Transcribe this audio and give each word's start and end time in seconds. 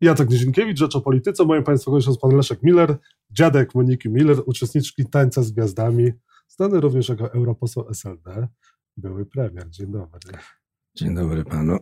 Jacek 0.00 0.30
Nizinkiewicz, 0.30 0.78
Rzecz 0.78 0.96
o 0.96 1.00
Polityce. 1.00 1.44
Moim 1.44 1.64
Państwa 1.64 1.90
gościem 1.90 2.10
jest 2.10 2.20
Pan 2.20 2.36
Leszek 2.36 2.62
Miller, 2.62 2.96
dziadek 3.30 3.74
Moniki 3.74 4.08
Miller, 4.08 4.36
uczestniczki 4.46 5.06
Tańca 5.06 5.42
z 5.42 5.50
Gwiazdami, 5.50 6.12
znany 6.48 6.80
również 6.80 7.08
jako 7.08 7.32
europoseł 7.32 7.88
SLD, 7.90 8.48
były 8.96 9.26
premier. 9.26 9.70
Dzień 9.70 9.92
dobry. 9.92 10.38
Dzień 10.94 11.14
dobry 11.14 11.44
Panu. 11.44 11.78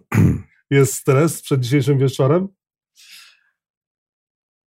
Jest 0.71 0.95
stres 0.95 1.43
przed 1.43 1.61
dzisiejszym 1.61 1.99
wieczorem? 1.99 2.49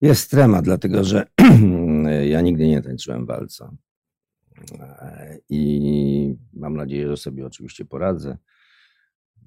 Jest 0.02 0.32
trema, 0.32 0.62
dlatego 0.62 1.04
że 1.04 1.28
ja 2.30 2.42
nigdy 2.42 2.68
nie 2.68 2.82
tańczyłem 2.82 3.26
walca. 3.26 3.72
I 5.50 6.36
mam 6.54 6.78
nadzieję, 6.78 7.08
że 7.08 7.18
sobie 7.18 7.46
oczywiście 7.46 7.86
poradzę. 7.86 8.38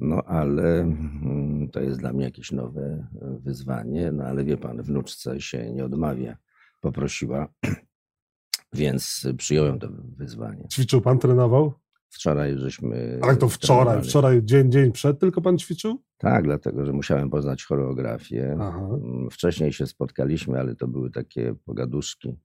No 0.00 0.22
ale 0.22 0.80
mm, 0.80 1.68
to 1.72 1.80
jest 1.80 1.98
dla 2.00 2.12
mnie 2.12 2.24
jakieś 2.24 2.52
nowe 2.52 3.06
wyzwanie. 3.40 4.12
No 4.12 4.24
ale 4.24 4.44
wie 4.44 4.56
pan, 4.56 4.82
wnuczce 4.82 5.40
się 5.40 5.72
nie 5.72 5.84
odmawia. 5.84 6.36
Poprosiła, 6.80 7.48
więc 8.72 9.28
przyjąłem 9.38 9.78
to 9.78 9.88
wyzwanie. 10.16 10.68
Ćwiczył 10.72 11.00
pan, 11.00 11.18
trenował? 11.18 11.72
Wczoraj 12.08 12.58
żeśmy. 12.58 13.18
Ale 13.22 13.36
to 13.36 13.48
wczoraj, 13.48 13.84
trenowali. 13.84 14.08
wczoraj, 14.08 14.40
dzień, 14.44 14.72
dzień 14.72 14.92
przed 14.92 15.18
tylko 15.18 15.40
pan 15.40 15.58
ćwiczył? 15.58 16.02
Tak, 16.18 16.44
dlatego 16.44 16.86
że 16.86 16.92
musiałem 16.92 17.30
poznać 17.30 17.64
choreografię. 17.64 18.56
Aha. 18.60 18.88
Mm, 19.04 19.30
Wcześniej 19.30 19.72
się 19.72 19.86
spotkaliśmy, 19.86 20.60
ale 20.60 20.74
to 20.76 20.88
były 20.88 21.10
takie 21.10 21.54
pogaduszki, 21.64 22.38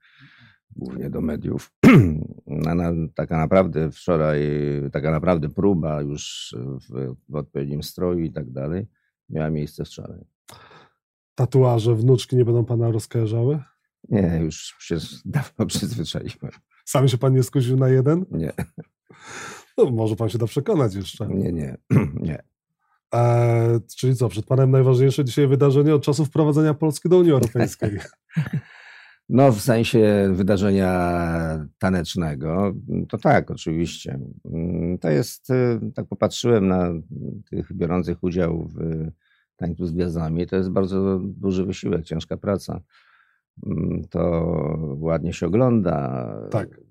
głównie 0.71 1.09
do 1.09 1.21
mediów. 1.21 1.71
Na, 2.47 2.75
na, 2.75 2.91
taka 3.15 3.37
naprawdę 3.37 3.91
wczoraj, 3.91 4.41
taka 4.91 5.11
naprawdę 5.11 5.49
próba 5.49 6.01
już 6.01 6.55
w, 6.89 7.15
w 7.29 7.35
odpowiednim 7.35 7.83
stroju 7.83 8.19
i 8.19 8.31
tak 8.31 8.51
dalej 8.51 8.87
miała 9.29 9.49
miejsce 9.49 9.85
wczoraj. 9.85 10.25
Tatuaże 11.35 11.95
wnuczki 11.95 12.35
nie 12.35 12.45
będą 12.45 12.65
pana 12.65 12.91
rozkojarzały? 12.91 13.59
Nie, 14.09 14.39
już 14.43 14.75
się 14.79 14.97
dawno 15.25 15.65
przyzwyczaiłem. 15.65 16.51
Sam 16.85 17.07
się 17.07 17.17
pan 17.17 17.33
nie 17.33 17.43
skusił 17.43 17.77
na 17.77 17.89
jeden? 17.89 18.25
Nie, 18.31 18.51
No, 19.77 19.85
może 19.91 20.15
pan 20.15 20.29
się 20.29 20.37
da 20.37 20.47
przekonać 20.47 20.95
jeszcze. 20.95 21.27
nie, 21.27 21.51
nie, 21.51 21.77
nie. 22.29 22.43
E, 23.15 23.79
czyli 23.97 24.15
co, 24.15 24.29
przed 24.29 24.45
panem 24.45 24.71
najważniejsze 24.71 25.25
dzisiaj 25.25 25.47
wydarzenie 25.47 25.95
od 25.95 26.03
czasu 26.03 26.25
wprowadzenia 26.25 26.73
Polski 26.73 27.09
do 27.09 27.17
Unii 27.17 27.31
Europejskiej. 27.31 27.99
No, 29.29 29.51
w 29.51 29.61
sensie 29.61 30.29
wydarzenia 30.33 31.67
tanecznego, 31.79 32.73
to 33.09 33.17
tak, 33.17 33.51
oczywiście. 33.51 34.19
Mm, 34.45 34.97
To 34.97 35.09
jest, 35.09 35.49
y, 35.49 35.79
tak 35.95 36.05
popatrzyłem 36.07 36.67
na 36.67 36.89
tych 37.49 37.73
biorących 37.73 38.23
udział 38.23 38.67
w 38.67 39.07
tańcu 39.55 39.85
z 39.85 39.91
gwiazdami, 39.91 40.47
to 40.47 40.55
jest 40.55 40.69
bardzo 40.69 41.19
duży 41.23 41.65
wysiłek, 41.65 42.05
ciężka 42.05 42.37
praca. 42.37 42.81
Mm, 43.65 44.03
To 44.09 44.21
ładnie 44.99 45.33
się 45.33 45.47
ogląda. 45.47 46.27
Tak. 46.51 46.81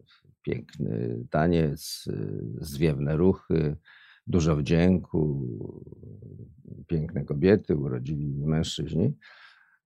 Piękny 0.42 1.18
taniec, 1.30 2.04
y, 2.08 2.42
zwiewne 2.60 3.16
ruchy, 3.16 3.76
dużo 4.26 4.56
wdzięku, 4.56 5.48
piękne 6.86 7.24
kobiety, 7.24 7.76
urodziwi 7.76 8.26
mężczyźni. 8.46 9.14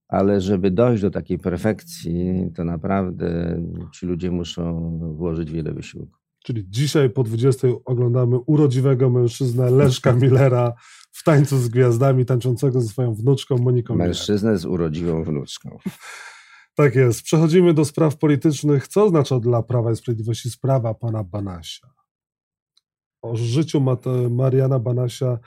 Ale 0.08 0.40
żeby 0.40 0.70
dojść 0.70 1.02
do 1.02 1.10
takiej 1.10 1.38
perfekcji, 1.38 2.50
to 2.54 2.64
naprawdę 2.64 3.60
ci 3.94 4.06
ludzie 4.06 4.30
muszą 4.30 4.90
włożyć 5.16 5.50
wiele 5.50 5.72
wysiłku. 5.72 6.18
Czyli 6.44 6.64
dzisiaj 6.68 7.10
po 7.10 7.22
20 7.22 7.68
oglądamy 7.84 8.38
urodziwego 8.38 9.10
mężczyznę 9.10 9.70
Leszka 9.70 10.12
Millera 10.12 10.72
w 11.12 11.24
tańcu 11.24 11.58
z 11.58 11.68
gwiazdami, 11.68 12.24
tańczącego 12.24 12.80
ze 12.80 12.88
swoją 12.88 13.14
wnuczką 13.14 13.58
Moniką 13.58 13.94
Miller. 13.94 14.08
Mężczyznę 14.08 14.58
z 14.58 14.64
urodziwą 14.64 15.24
wnuczką. 15.24 15.78
Tak 16.74 16.94
jest. 16.94 17.22
Przechodzimy 17.22 17.74
do 17.74 17.84
spraw 17.84 18.16
politycznych. 18.16 18.88
Co 18.88 19.04
oznacza 19.04 19.40
dla 19.40 19.62
Prawa 19.62 19.92
i 19.92 19.96
Sprawiedliwości 19.96 20.50
sprawa 20.50 20.94
pana 20.94 21.24
Banasia? 21.24 21.88
O 23.22 23.36
życiu 23.36 23.82
Mariana 24.30 24.78
Banasia 24.78 25.38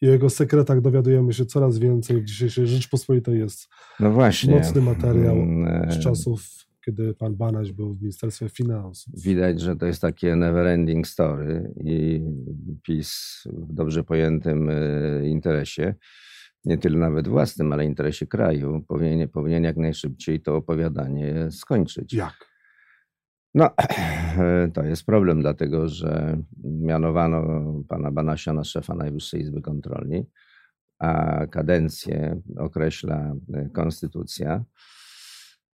i 0.00 0.08
o 0.08 0.12
jego 0.12 0.30
sekretach 0.30 0.80
dowiadujemy 0.80 1.32
się 1.32 1.46
coraz 1.46 1.78
więcej. 1.78 2.22
W 2.22 2.24
dzisiejszej 2.24 2.66
Rzeczpospolitej 2.66 3.38
jest 3.38 3.68
No 4.00 4.10
właśnie. 4.10 4.54
mocny 4.54 4.80
materiał 4.80 5.36
Mm, 5.36 5.90
z 5.90 5.96
e, 5.96 6.00
czasów, 6.00 6.46
kiedy 6.86 7.14
pan 7.14 7.36
Banaś 7.36 7.72
był 7.72 7.94
w 7.94 8.00
Ministerstwie 8.00 8.48
Finansów. 8.48 9.22
Widać, 9.22 9.60
że 9.60 9.76
to 9.76 9.86
jest 9.86 10.00
takie 10.00 10.32
never-ending 10.32 11.04
story 11.04 11.74
i 11.84 12.20
PiS 12.82 13.42
w 13.52 13.72
dobrze 13.72 14.04
pojętym 14.04 14.70
e, 14.70 15.28
interesie, 15.28 15.94
nie 16.64 16.78
tyle 16.78 16.98
nawet 16.98 17.28
własnym, 17.28 17.72
ale 17.72 17.84
interesie 17.84 18.26
kraju, 18.26 18.84
powinien, 18.88 19.28
powinien 19.28 19.64
jak 19.64 19.76
najszybciej 19.76 20.40
to 20.40 20.56
opowiadanie 20.56 21.48
skończyć. 21.50 22.12
Jak? 22.12 22.47
No, 23.54 23.70
to 24.74 24.84
jest 24.84 25.06
problem, 25.06 25.40
dlatego 25.40 25.88
że 25.88 26.38
mianowano 26.64 27.64
pana 27.88 28.10
Banasia 28.10 28.52
na 28.52 28.64
szefa 28.64 28.94
Najwyższej 28.94 29.40
Izby 29.40 29.62
Kontroli, 29.62 30.26
a 30.98 31.46
kadencję 31.46 32.40
określa 32.56 33.34
e, 33.54 33.68
konstytucja. 33.68 34.64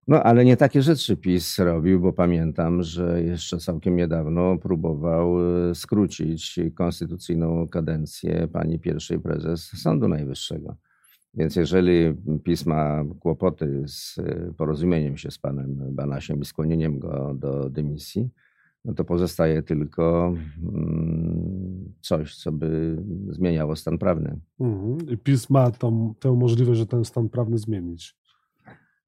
No, 0.09 0.23
ale 0.23 0.45
nie 0.45 0.57
takie 0.57 0.83
rzeczy 0.83 1.17
PiS 1.17 1.59
robił, 1.59 2.01
bo 2.01 2.13
pamiętam, 2.13 2.83
że 2.83 3.23
jeszcze 3.23 3.59
całkiem 3.59 3.97
niedawno 3.97 4.59
próbował 4.59 5.37
e, 5.71 5.75
skrócić 5.75 6.61
konstytucyjną 6.75 7.69
kadencję 7.69 8.49
pani 8.53 8.79
pierwszej 8.79 9.21
prezes 9.21 9.83
Sądu 9.83 10.09
Najwyższego. 10.09 10.77
Więc 11.37 11.57
jeżeli 11.57 12.15
PiS 12.45 12.67
ma 12.67 13.05
kłopoty 13.21 13.83
z 13.87 14.19
e, 14.19 14.53
porozumieniem 14.57 15.17
się 15.17 15.31
z 15.31 15.39
panem 15.39 15.79
Banasiem 15.91 16.41
i 16.41 16.45
skłonieniem 16.45 16.99
go 16.99 17.35
do 17.35 17.71
dymisji, 17.71 18.31
no 18.85 18.95
to 18.95 19.05
pozostaje 19.05 19.63
tylko 19.63 20.35
mm, 20.63 21.95
coś, 22.01 22.37
co 22.37 22.53
by 22.53 22.97
zmieniało 23.29 23.77
stan 23.77 23.99
prawny. 23.99 24.41
Mhm. 24.61 24.99
I 25.11 25.19
PiS 25.19 25.51
ma 25.51 25.71
tą, 25.71 26.15
tę 26.21 26.33
możliwość, 26.33 26.79
że 26.79 26.87
ten 26.87 27.05
stan 27.05 27.29
prawny 27.29 27.59
zmienić. 27.59 28.17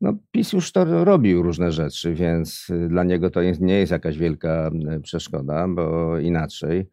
No, 0.01 0.15
PiS 0.31 0.53
już 0.53 0.73
to 0.73 1.05
robił 1.05 1.43
różne 1.43 1.73
rzeczy, 1.73 2.15
więc 2.15 2.71
y, 2.71 2.89
dla 2.89 3.05
niego 3.05 3.31
to 3.31 3.41
nie 3.61 3.79
jest 3.79 3.93
jakaś 3.93 4.19
wielka 4.19 4.71
y, 4.97 5.01
przeszkoda, 5.01 5.69
bo 5.69 6.19
inaczej 6.19 6.81
y, 6.81 6.87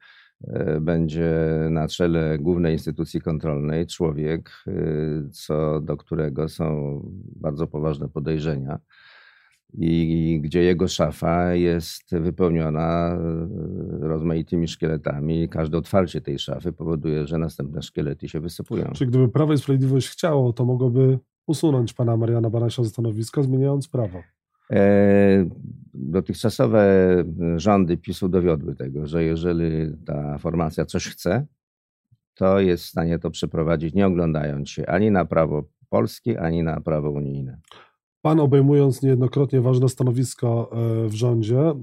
będzie 0.82 1.32
na 1.70 1.88
czele 1.88 2.38
głównej 2.40 2.74
instytucji 2.74 3.22
kontrolnej 3.22 3.88
człowiek, 3.88 4.52
y, 4.68 5.30
co 5.32 5.82
do 5.82 5.98
którego 5.98 6.50
są 6.50 7.00
bardzo 7.36 7.68
poważne 7.68 8.10
podejrzenia 8.10 8.80
i 9.78 10.40
gdzie 10.44 10.64
jego 10.64 10.88
szafa 10.88 11.54
jest 11.54 12.16
wypełniona 12.16 13.18
y, 14.02 14.08
rozmaitymi 14.08 14.68
szkieletami. 14.68 15.50
Każde 15.50 15.78
otwarcie 15.78 16.22
tej 16.22 16.40
szafy 16.40 16.74
powoduje, 16.74 17.28
że 17.28 17.38
następne 17.38 17.82
szkielety 17.82 18.30
się 18.30 18.40
wysypują. 18.40 18.86
Czyli 18.94 19.10
gdyby 19.10 19.30
Prawo 19.30 19.54
i 19.54 19.58
Sprawiedliwość 19.58 20.10
chciało, 20.10 20.54
to 20.54 20.66
mogłoby 20.66 21.20
usunąć 21.48 21.94
pana 21.94 22.18
Mariana 22.18 22.50
Banasia 22.50 22.84
ze 22.84 22.90
stanowiska, 22.90 23.44
zmieniając 23.44 23.88
prawo. 23.88 24.24
E, 24.72 25.50
Dotychczasowe 25.94 26.84
rządy 27.58 27.98
PiSu 27.98 28.30
dowiodły 28.30 28.76
tego, 28.76 29.08
że 29.08 29.24
jeżeli 29.24 29.98
ta 30.06 30.38
formacja 30.38 30.86
coś 30.86 31.08
chce, 31.08 31.46
to 32.36 32.60
jest 32.60 32.84
w 32.84 32.88
stanie 32.88 33.20
to 33.20 33.32
przeprowadzić, 33.32 33.94
nie 33.94 34.08
oglądając 34.08 34.70
się 34.70 34.86
ani 34.86 35.12
na 35.12 35.26
prawo 35.26 35.64
polskie, 35.90 36.42
ani 36.42 36.64
na 36.64 36.82
prawo 36.82 37.12
unijne. 37.12 37.58
Pan 38.22 38.40
obejmując 38.40 39.02
niejednokrotnie 39.02 39.62
ważne 39.62 39.90
stanowisko 39.90 40.72
e, 40.72 41.10
w 41.10 41.14
rządzie, 41.14 41.60
e, 41.60 41.74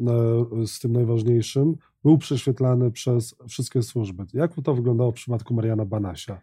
z 0.67 0.81
tym 0.81 0.93
najważniejszym, 0.93 1.77
był 2.05 2.19
prześwietlany 2.19 2.91
przez 2.91 3.37
wszystkie 3.49 3.83
służby. 3.83 4.25
Jak 4.35 4.55
to 4.65 4.75
wyglądało 4.75 5.11
w 5.11 5.15
przypadku 5.15 5.55
Mariana 5.55 5.85
Banasia? 5.85 6.41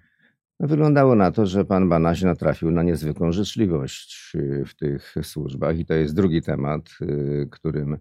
Wyglądało 0.60 1.16
na 1.16 1.32
to, 1.32 1.46
że 1.46 1.66
pan 1.66 1.90
Banaś 1.90 2.22
natrafił 2.22 2.72
na 2.72 2.84
niezwykłą 2.84 3.32
życzliwość 3.32 4.32
y, 4.36 4.66
w 4.66 4.76
tych 4.76 5.16
służbach 5.24 5.80
i 5.80 5.86
to 5.86 5.94
jest 5.94 6.16
drugi 6.16 6.42
temat, 6.42 6.90
y, 7.02 7.48
którym 7.52 7.98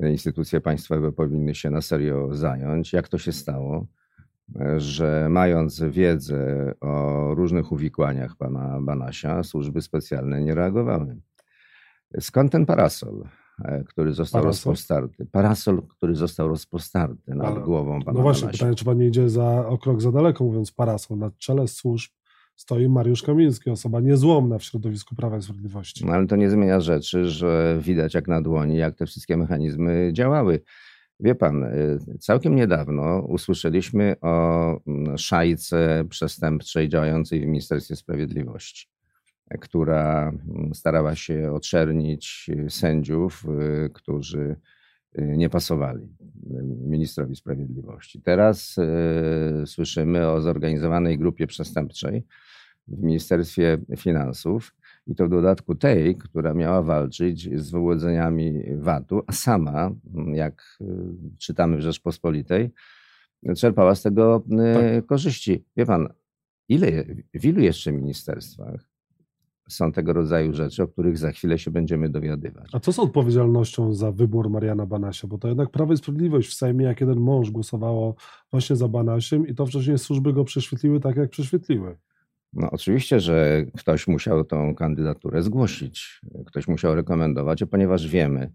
instytucje 0.00 0.60
państwowe 0.60 1.12
powinny 1.12 1.54
się 1.54 1.70
na 1.70 1.80
serio 1.80 2.34
zająć. 2.34 2.92
Jak 2.92 3.08
to 3.08 3.18
się 3.18 3.32
stało, 3.32 3.86
że 4.76 5.28
mając 5.30 5.82
wiedzę 5.82 6.72
o 6.80 7.30
różnych 7.34 7.72
uwikłaniach 7.72 8.36
pana 8.36 8.80
Banasia, 8.80 9.42
służby 9.42 9.82
specjalne 9.82 10.42
nie 10.42 10.54
reagowały? 10.54 11.16
Skąd 12.20 12.52
ten 12.52 12.66
parasol, 12.66 13.24
który 13.88 14.12
został 14.12 14.42
Parasol? 14.42 14.70
rozpostarty? 14.70 15.26
Parasol, 15.26 15.82
który 15.82 16.14
został 16.14 16.48
rozpostarty 16.48 17.34
nad 17.34 17.58
głową 17.58 18.02
pana 18.02 18.18
No 18.18 18.22
właśnie, 18.22 18.48
pytanie, 18.48 18.74
czy 18.74 18.84
pan 18.84 18.98
nie 18.98 19.06
idzie 19.06 19.30
za, 19.30 19.68
o 19.68 19.78
krok 19.78 20.02
za 20.02 20.12
daleko, 20.12 20.44
mówiąc 20.44 20.72
parasol. 20.72 21.18
Na 21.18 21.30
czele 21.38 21.68
służb 21.68 22.12
stoi 22.56 22.88
Mariusz 22.88 23.22
Kamiński, 23.22 23.70
osoba 23.70 24.00
niezłomna 24.00 24.58
w 24.58 24.64
środowisku 24.64 25.14
Prawa 25.14 25.38
i 25.38 25.42
Sprawiedliwości. 25.42 26.06
No, 26.06 26.12
ale 26.12 26.26
to 26.26 26.36
nie 26.36 26.50
zmienia 26.50 26.80
rzeczy, 26.80 27.28
że 27.28 27.78
widać 27.80 28.14
jak 28.14 28.28
na 28.28 28.42
dłoni, 28.42 28.76
jak 28.76 28.96
te 28.96 29.06
wszystkie 29.06 29.36
mechanizmy 29.36 30.10
działały. 30.12 30.60
Wie 31.20 31.34
pan, 31.34 31.64
y, 31.64 31.98
całkiem 32.20 32.54
niedawno 32.54 33.20
usłyszeliśmy 33.20 34.16
o 34.20 34.70
mm, 34.86 35.18
szajce 35.18 36.04
przestępczej 36.10 36.88
działającej 36.88 37.40
w 37.40 37.46
Ministerstwie 37.46 37.96
Sprawiedliwości. 37.96 38.93
Która 39.60 40.32
starała 40.74 41.14
się 41.14 41.52
oczernić 41.52 42.50
sędziów, 42.68 43.44
którzy 43.92 44.56
nie 45.18 45.50
pasowali 45.50 46.08
ministrowi 46.86 47.36
sprawiedliwości. 47.36 48.20
Teraz 48.22 48.76
słyszymy 49.66 50.28
o 50.28 50.40
zorganizowanej 50.40 51.18
grupie 51.18 51.46
przestępczej 51.46 52.24
w 52.88 53.02
Ministerstwie 53.02 53.78
Finansów, 53.96 54.74
i 55.06 55.14
to 55.14 55.26
w 55.26 55.30
dodatku 55.30 55.74
tej, 55.74 56.16
która 56.16 56.54
miała 56.54 56.82
walczyć 56.82 57.60
z 57.60 57.70
wyłudzeniami 57.70 58.62
VAT-u, 58.76 59.22
a 59.26 59.32
sama, 59.32 59.90
jak 60.32 60.78
y, 60.80 60.86
czytamy 61.38 61.76
w 61.76 61.80
Rzeczpospolitej, 61.80 62.70
czerpała 63.56 63.94
z 63.94 64.02
tego 64.02 64.44
y, 64.46 64.74
tak. 64.74 65.06
korzyści. 65.06 65.64
Wie 65.76 65.86
pan, 65.86 66.08
ile, 66.68 67.04
w 67.34 67.44
ilu 67.44 67.60
jeszcze 67.60 67.92
ministerstwach 67.92 68.93
są 69.68 69.92
tego 69.92 70.12
rodzaju 70.12 70.52
rzeczy, 70.52 70.82
o 70.82 70.88
których 70.88 71.18
za 71.18 71.32
chwilę 71.32 71.58
się 71.58 71.70
będziemy 71.70 72.08
dowiadywać. 72.08 72.70
A 72.72 72.80
co 72.80 72.92
z 72.92 72.98
odpowiedzialnością 72.98 73.94
za 73.94 74.12
wybór 74.12 74.50
Mariana 74.50 74.86
Banasia? 74.86 75.28
Bo 75.28 75.38
to 75.38 75.48
jednak 75.48 75.70
Prawo 75.70 75.92
i 75.92 75.96
Sprawiedliwość 75.96 76.48
w 76.48 76.54
Sejmie, 76.54 76.84
jak 76.84 77.00
jeden 77.00 77.20
mąż 77.20 77.50
głosowało 77.50 78.14
właśnie 78.50 78.76
za 78.76 78.88
Banasiem 78.88 79.46
i 79.46 79.54
to 79.54 79.66
wcześniej 79.66 79.98
służby 79.98 80.32
go 80.32 80.44
prześwietliły 80.44 81.00
tak, 81.00 81.16
jak 81.16 81.30
prześwietliły. 81.30 81.96
No, 82.52 82.70
oczywiście, 82.70 83.20
że 83.20 83.64
ktoś 83.78 84.08
musiał 84.08 84.44
tą 84.44 84.74
kandydaturę 84.74 85.42
zgłosić, 85.42 86.20
ktoś 86.46 86.68
musiał 86.68 86.94
rekomendować, 86.94 87.64
ponieważ 87.70 88.08
wiemy, 88.08 88.52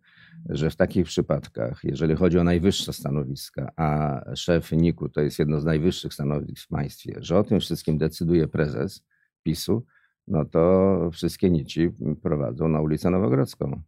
że 0.50 0.70
w 0.70 0.76
takich 0.76 1.06
przypadkach, 1.06 1.84
jeżeli 1.84 2.16
chodzi 2.16 2.40
o 2.40 2.44
najwyższe 2.44 2.94
stanowiska, 2.94 3.72
a 3.76 4.22
szef 4.36 4.72
NIK-u 4.72 5.10
to 5.10 5.22
jest 5.22 5.40
jedno 5.40 5.60
z 5.60 5.66
najwyższych 5.66 6.14
stanowisk 6.14 6.66
w 6.66 6.68
państwie, 6.68 7.16
że 7.18 7.38
o 7.38 7.44
tym 7.44 7.60
wszystkim 7.60 7.98
decyduje 7.98 8.48
prezes 8.48 9.04
PiSu, 9.44 9.86
no 10.30 10.46
to 10.46 11.10
wszystkie 11.14 11.50
nici 11.50 11.90
prowadzą 12.22 12.68
na 12.68 12.82
ulicę 12.82 13.10
Nowogrodzką 13.10 13.82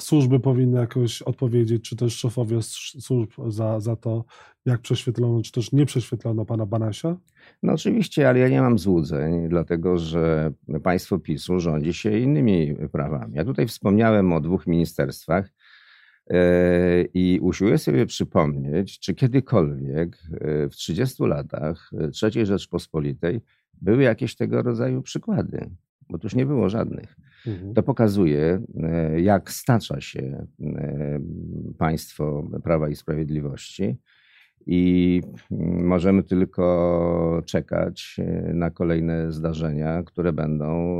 służby 0.00 0.40
powinny 0.40 0.80
jakoś 0.80 1.22
odpowiedzieć, 1.22 1.88
czy 1.88 1.96
też 1.96 2.16
szefowie 2.16 2.62
służb 3.00 3.30
za, 3.48 3.80
za 3.80 3.96
to, 3.96 4.24
jak 4.66 4.80
prześwietlono, 4.80 5.42
czy 5.42 5.52
też 5.52 5.72
nie 5.72 5.86
prześwietlono 5.86 6.44
pana 6.44 6.66
Banasia? 6.66 7.16
No 7.62 7.72
oczywiście, 7.72 8.28
ale 8.28 8.38
ja 8.38 8.48
nie 8.48 8.60
mam 8.60 8.78
złudzeń, 8.78 9.48
dlatego 9.48 9.98
że 9.98 10.52
państwo 10.82 11.18
PiSu 11.18 11.60
rządzi 11.60 11.94
się 11.94 12.18
innymi 12.18 12.76
prawami. 12.92 13.34
Ja 13.34 13.44
tutaj 13.44 13.66
wspomniałem 13.66 14.32
o 14.32 14.40
dwóch 14.40 14.66
ministerstwach 14.66 15.50
e, 16.30 17.02
i 17.02 17.38
usiłuję 17.42 17.78
sobie 17.78 18.06
przypomnieć, 18.06 18.98
czy 18.98 19.14
kiedykolwiek 19.14 20.18
e, 20.40 20.68
w 20.68 20.76
30 20.76 21.22
latach 21.22 21.90
III 22.22 22.46
Rzeczpospolitej 22.46 23.40
były 23.82 24.02
jakieś 24.02 24.36
tego 24.36 24.62
rodzaju 24.62 25.02
przykłady, 25.02 25.70
już 26.22 26.34
nie 26.34 26.46
było 26.46 26.68
żadnych. 26.68 27.16
Mhm. 27.46 27.74
To 27.74 27.82
pokazuje, 27.82 28.62
e, 28.82 29.20
jak 29.20 29.50
stacza 29.50 30.00
się 30.00 30.46
e, 30.62 31.20
państwo 31.78 32.48
Prawa 32.62 32.88
i 32.88 32.96
Sprawiedliwości. 32.96 33.96
I 34.66 35.20
mm, 35.50 35.86
możemy 35.86 36.22
tylko 36.22 37.42
czekać 37.46 38.16
e, 38.18 38.54
na 38.54 38.70
kolejne 38.70 39.32
zdarzenia, 39.32 40.02
które 40.02 40.32
będą 40.32 40.98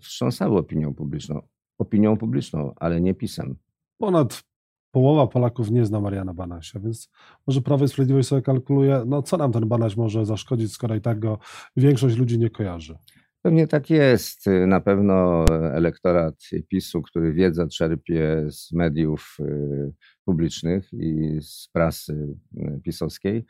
wstrząsały 0.00 0.58
opinią 0.58 0.94
publiczną. 0.94 1.42
Opinią 1.78 2.16
publiczną, 2.16 2.72
ale 2.76 3.00
nie 3.00 3.14
pisem. 3.14 3.56
Ponad 3.98 4.42
połowa 4.90 5.26
Polaków 5.26 5.70
nie 5.70 5.86
zna 5.86 6.00
Mariana 6.00 6.34
Banasia, 6.34 6.80
więc 6.80 7.10
może 7.46 7.62
Prawo 7.62 7.84
i 7.84 7.88
Sprawiedliwość 7.88 8.28
sobie 8.28 8.42
kalkuluje, 8.42 9.02
no 9.06 9.22
co 9.22 9.36
nam 9.36 9.52
ten 9.52 9.68
Banaś 9.68 9.96
może 9.96 10.26
zaszkodzić, 10.26 10.72
skoro 10.72 10.94
i 10.94 11.00
tak 11.00 11.18
go 11.18 11.38
większość 11.76 12.16
ludzi 12.16 12.38
nie 12.38 12.50
kojarzy. 12.50 12.98
Pewnie 13.42 13.66
tak 13.66 13.90
jest. 13.90 14.46
Na 14.66 14.80
pewno 14.80 15.44
elektorat 15.72 16.34
PiSu, 16.68 17.02
który 17.02 17.32
wiedzę 17.32 17.68
czerpie 17.68 18.46
z 18.50 18.72
mediów 18.72 19.36
y, 19.40 19.92
publicznych 20.24 20.92
i 20.92 21.38
z 21.40 21.68
prasy 21.72 22.36
y, 22.56 22.80
pisowskiej, 22.84 23.44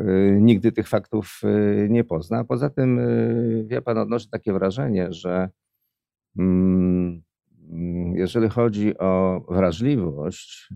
y, 0.00 0.38
nigdy 0.40 0.72
tych 0.72 0.88
faktów 0.88 1.40
nie 1.88 2.04
pozna. 2.04 2.44
Poza 2.44 2.70
tym, 2.70 3.00
wie 3.66 3.82
pan, 3.82 3.98
odnoszę 3.98 4.28
takie 4.30 4.52
wrażenie, 4.52 5.12
że 5.12 5.48
mm, 6.38 7.22
jeżeli 8.14 8.48
chodzi 8.48 8.98
o 8.98 9.44
wrażliwość 9.48 10.68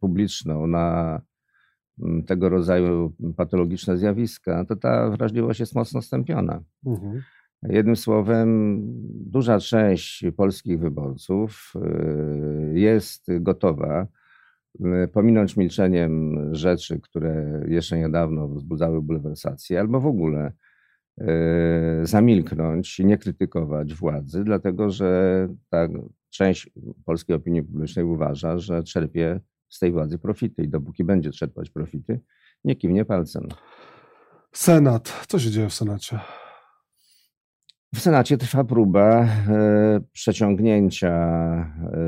publiczną 0.00 0.66
na 0.66 1.20
mm, 2.02 2.24
tego 2.24 2.48
rodzaju 2.48 3.12
patologiczne 3.36 3.98
zjawiska, 3.98 4.64
to 4.64 4.76
ta 4.76 5.10
wrażliwość 5.10 5.60
jest 5.60 5.74
mocno 5.74 6.02
stępiona. 6.02 6.62
Mhm. 6.86 7.22
Jednym 7.62 7.96
słowem, 7.96 8.80
duża 9.08 9.58
część 9.60 10.24
polskich 10.36 10.78
wyborców 10.80 11.72
y, 12.74 12.78
jest 12.78 13.26
gotowa 13.40 14.06
y, 15.04 15.08
pominąć 15.08 15.56
milczeniem 15.56 16.38
rzeczy, 16.54 17.00
które 17.00 17.62
jeszcze 17.68 17.98
niedawno 17.98 18.48
wzbudzały 18.48 19.02
bulwersację, 19.02 19.80
albo 19.80 20.00
w 20.00 20.06
ogóle 20.06 20.52
y, 21.20 21.24
zamilknąć 22.02 23.00
i 23.00 23.06
nie 23.06 23.18
krytykować 23.18 23.94
władzy, 23.94 24.44
dlatego 24.44 24.90
że 24.90 25.48
ta 25.70 25.88
część 26.36 26.70
polskiej 27.04 27.36
opinii 27.36 27.62
publicznej 27.62 28.04
uważa, 28.04 28.58
że 28.58 28.82
czerpie 28.82 29.40
z 29.68 29.78
tej 29.78 29.92
władzy 29.92 30.18
profity 30.18 30.62
i 30.62 30.68
dopóki 30.68 31.04
będzie 31.04 31.30
czerpać 31.30 31.70
profity, 31.70 32.20
nie 32.64 32.76
kiwnie 32.76 33.04
palcem. 33.04 33.48
Senat. 34.52 35.26
Co 35.28 35.38
się 35.38 35.50
dzieje 35.50 35.68
w 35.68 35.74
Senacie? 35.74 36.20
W 37.94 38.00
Senacie 38.00 38.36
trwa 38.36 38.64
próba 38.64 39.24
e, 39.24 40.00
przeciągnięcia 40.12 41.12
e, 41.12 41.98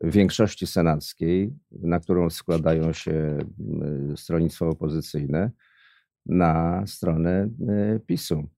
większości 0.00 0.66
senackiej, 0.66 1.56
na 1.70 2.00
którą 2.00 2.30
składają 2.30 2.92
się 2.92 3.12
e, 3.12 4.16
stronnictwa 4.16 4.66
opozycyjne, 4.66 5.50
na 6.26 6.82
stronę 6.86 7.48
PiSu. 8.06 8.48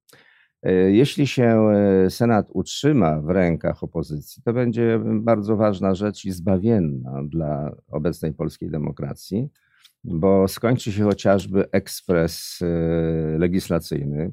Jeśli 0.88 1.26
się 1.26 1.66
Senat 2.08 2.46
utrzyma 2.52 3.20
w 3.20 3.28
rękach 3.28 3.82
opozycji, 3.82 4.42
to 4.42 4.52
będzie 4.52 5.00
bardzo 5.04 5.56
ważna 5.56 5.94
rzecz 5.94 6.24
i 6.24 6.30
zbawienna 6.30 7.22
dla 7.28 7.76
obecnej 7.88 8.32
polskiej 8.32 8.70
demokracji, 8.70 9.48
bo 10.04 10.48
skończy 10.48 10.92
się 10.92 11.04
chociażby 11.04 11.70
ekspres 11.70 12.60
legislacyjny, 13.38 14.32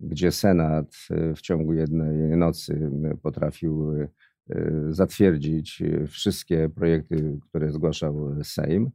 gdzie 0.00 0.32
Senat 0.32 0.96
w 1.36 1.40
ciągu 1.40 1.74
jednej 1.74 2.36
nocy 2.36 2.90
potrafił 3.22 3.94
zatwierdzić 4.90 5.82
wszystkie 6.08 6.68
projekty, 6.68 7.38
które 7.48 7.72
zgłaszał 7.72 8.34
Sejm. 8.42 8.90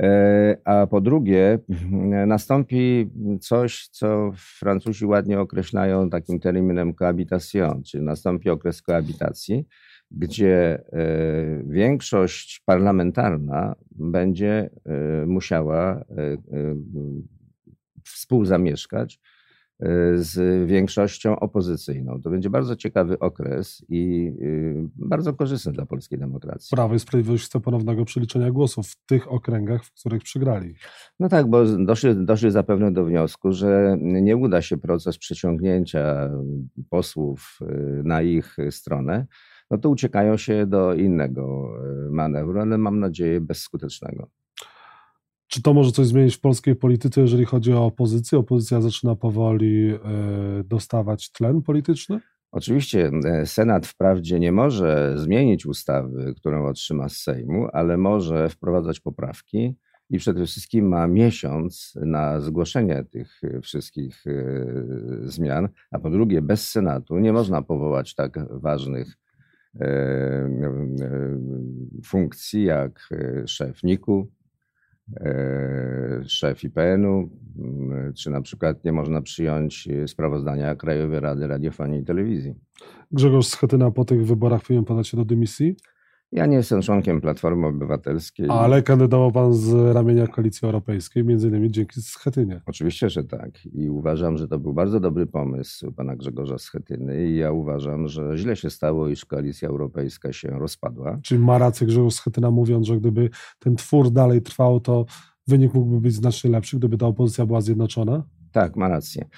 E, 0.00 0.56
a 0.64 0.86
po 0.86 1.00
drugie, 1.00 1.58
nastąpi 2.26 3.10
coś, 3.40 3.88
co 3.88 4.32
Francuzi 4.36 5.06
ładnie 5.06 5.40
określają 5.40 6.10
takim 6.10 6.40
terminem 6.40 6.94
cohabitation, 6.94 7.82
czyli 7.82 8.04
nastąpi 8.04 8.50
okres 8.50 8.82
koabitacji, 8.82 9.64
gdzie 10.10 10.84
e, 10.92 11.62
większość 11.66 12.62
parlamentarna 12.64 13.74
będzie 13.90 14.70
e, 14.86 15.26
musiała 15.26 16.04
współzamieszkać 18.04 19.20
z 20.14 20.66
większością 20.68 21.40
opozycyjną. 21.40 22.20
To 22.22 22.30
będzie 22.30 22.50
bardzo 22.50 22.76
ciekawy 22.76 23.18
okres 23.18 23.84
i 23.88 24.32
y, 24.42 24.88
bardzo 24.96 25.34
korzystny 25.34 25.72
dla 25.72 25.86
polskiej 25.86 26.18
demokracji. 26.18 26.76
Prawo 26.76 26.94
i 26.94 26.98
Sprawiedliwość 26.98 27.44
chce 27.44 27.60
ponownego 27.60 28.04
przeliczenia 28.04 28.50
głosów 28.50 28.86
w 28.86 29.06
tych 29.06 29.32
okręgach, 29.32 29.84
w 29.84 29.92
których 29.92 30.22
przegrali. 30.22 30.74
No 31.20 31.28
tak, 31.28 31.46
bo 31.46 31.64
doszli, 31.64 32.24
doszli 32.24 32.50
zapewne 32.50 32.92
do 32.92 33.04
wniosku, 33.04 33.52
że 33.52 33.96
nie 34.00 34.36
uda 34.36 34.62
się 34.62 34.76
proces 34.76 35.18
przeciągnięcia 35.18 36.30
posłów 36.90 37.58
y, 37.62 38.02
na 38.04 38.22
ich 38.22 38.56
stronę, 38.70 39.26
no 39.70 39.78
to 39.78 39.88
uciekają 39.88 40.36
się 40.36 40.66
do 40.66 40.94
innego 40.94 41.72
y, 42.06 42.10
manewru, 42.10 42.60
ale 42.60 42.78
mam 42.78 43.00
nadzieję 43.00 43.40
bezskutecznego. 43.40 44.30
Czy 45.52 45.62
to 45.62 45.74
może 45.74 45.92
coś 45.92 46.06
zmienić 46.06 46.36
w 46.36 46.40
polskiej 46.40 46.76
polityce, 46.76 47.20
jeżeli 47.20 47.44
chodzi 47.44 47.72
o 47.72 47.84
opozycję? 47.84 48.38
Opozycja 48.38 48.80
zaczyna 48.80 49.16
powoli 49.16 49.90
e, 49.90 49.98
dostawać 50.64 51.32
tlen 51.32 51.62
polityczny? 51.62 52.20
Oczywiście 52.52 53.10
e, 53.24 53.46
Senat 53.46 53.86
wprawdzie 53.86 54.40
nie 54.40 54.52
może 54.52 55.14
zmienić 55.16 55.66
ustawy, 55.66 56.34
którą 56.36 56.66
otrzyma 56.66 57.08
z 57.08 57.16
Sejmu, 57.16 57.68
ale 57.72 57.96
może 57.96 58.48
wprowadzać 58.48 59.00
poprawki 59.00 59.76
i 60.10 60.18
przede 60.18 60.46
wszystkim 60.46 60.88
ma 60.88 61.06
miesiąc 61.06 61.94
na 62.04 62.40
zgłoszenie 62.40 63.04
tych 63.10 63.40
wszystkich 63.62 64.24
e, 64.26 64.32
zmian, 65.24 65.68
a 65.90 65.98
po 65.98 66.10
drugie 66.10 66.42
bez 66.42 66.68
Senatu 66.68 67.18
nie 67.18 67.32
można 67.32 67.62
powołać 67.62 68.14
tak 68.14 68.38
ważnych 68.50 69.16
funkcji 72.04 72.64
jak 72.64 73.08
szef 73.46 73.82
NIK-u, 73.82 74.30
szef 76.26 76.64
IPN-u, 76.64 77.30
mm, 77.58 78.12
czy 78.14 78.30
na 78.30 78.42
przykład 78.42 78.84
nie 78.84 78.92
można 78.92 79.22
przyjąć 79.22 79.88
sprawozdania 80.06 80.76
Krajowej 80.76 81.20
Rady 81.20 81.46
Radiofonii 81.46 82.00
i 82.00 82.04
Telewizji. 82.04 82.54
Grzegorz 83.12 83.46
Schetyna 83.46 83.90
po 83.90 84.04
tych 84.04 84.26
wyborach 84.26 84.62
powinien 84.62 84.84
podać 84.84 85.08
się 85.08 85.16
do 85.16 85.24
dymisji? 85.24 85.76
Ja 86.32 86.46
nie 86.46 86.56
jestem 86.56 86.82
członkiem 86.82 87.20
Platformy 87.20 87.66
Obywatelskiej. 87.66 88.46
Ale 88.50 88.82
kandydował 88.82 89.32
pan 89.32 89.54
z 89.54 89.94
ramienia 89.94 90.26
Koalicji 90.26 90.66
Europejskiej, 90.66 91.24
między 91.24 91.48
innymi 91.48 91.70
dzięki 91.70 92.02
Schetynie. 92.02 92.60
Oczywiście, 92.66 93.10
że 93.10 93.24
tak. 93.24 93.66
I 93.66 93.88
uważam, 93.88 94.36
że 94.36 94.48
to 94.48 94.58
był 94.58 94.72
bardzo 94.72 95.00
dobry 95.00 95.26
pomysł 95.26 95.92
pana 95.92 96.16
Grzegorza 96.16 96.58
Schetyny. 96.58 97.26
I 97.26 97.36
ja 97.36 97.52
uważam, 97.52 98.08
że 98.08 98.36
źle 98.36 98.56
się 98.56 98.70
stało, 98.70 99.08
iż 99.08 99.24
Koalicja 99.24 99.68
Europejska 99.68 100.32
się 100.32 100.48
rozpadła. 100.48 101.18
Czyli 101.22 101.40
ma 101.40 101.58
rację 101.58 101.86
Grzegorz 101.86 102.14
Schetyna 102.14 102.50
mówiąc, 102.50 102.86
że 102.86 102.96
gdyby 102.96 103.30
ten 103.58 103.76
twór 103.76 104.10
dalej 104.10 104.42
trwał, 104.42 104.80
to 104.80 105.04
wynik 105.46 105.74
mógłby 105.74 106.00
być 106.00 106.14
znacznie 106.14 106.50
lepszy, 106.50 106.78
gdyby 106.78 106.98
ta 106.98 107.06
opozycja 107.06 107.46
była 107.46 107.60
zjednoczona? 107.60 108.24
Tak, 108.52 108.76
ma 108.76 108.88
rację. 108.88 109.28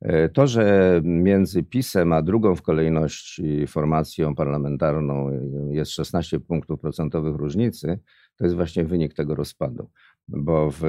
E, 0.00 0.28
to, 0.28 0.46
że 0.46 1.00
między 1.04 1.62
PiSem 1.62 2.12
a 2.12 2.22
drugą 2.22 2.54
w 2.54 2.62
kolejności 2.62 3.66
formacją 3.66 4.34
parlamentarną 4.34 5.30
jest 5.70 5.90
16 5.90 6.40
punktów 6.40 6.80
procentowych 6.80 7.36
różnicy, 7.36 7.98
to 8.36 8.44
jest 8.44 8.56
właśnie 8.56 8.84
wynik 8.84 9.14
tego 9.14 9.34
rozpadu. 9.34 9.90
Bo 10.28 10.70
w, 10.70 10.80